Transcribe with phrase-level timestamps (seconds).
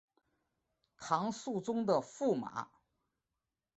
[0.97, 2.69] 唐肃宗的驸马。